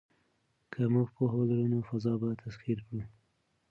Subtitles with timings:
[0.71, 3.01] که موږ پوهه ولرو نو فضا به تسخیر کړو.